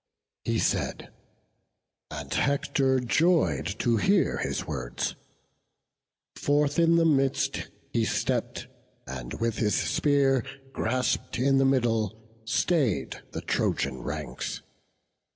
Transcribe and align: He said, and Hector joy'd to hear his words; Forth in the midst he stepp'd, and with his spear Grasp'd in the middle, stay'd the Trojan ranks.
He 0.45 0.57
said, 0.57 1.09
and 2.09 2.33
Hector 2.33 2.99
joy'd 2.99 3.67
to 3.77 3.97
hear 3.97 4.37
his 4.37 4.65
words; 4.65 5.13
Forth 6.35 6.79
in 6.79 6.95
the 6.95 7.05
midst 7.05 7.69
he 7.93 8.03
stepp'd, 8.03 8.65
and 9.05 9.35
with 9.35 9.57
his 9.59 9.75
spear 9.75 10.43
Grasp'd 10.73 11.37
in 11.37 11.59
the 11.59 11.65
middle, 11.65 12.19
stay'd 12.45 13.21
the 13.33 13.41
Trojan 13.41 14.01
ranks. 14.01 14.63